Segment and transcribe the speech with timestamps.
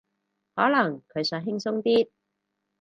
[0.55, 2.09] 可能佢想輕鬆啲